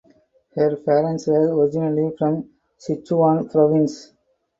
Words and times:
Her 0.55 0.77
parents 0.77 1.27
were 1.27 1.55
originally 1.59 2.15
from 2.17 2.49
Sichuan 2.79 3.51
Province. 3.51 4.13